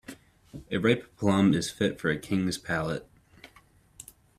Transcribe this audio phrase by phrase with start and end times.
[0.71, 3.07] A ripe plum is fit for a king's palate.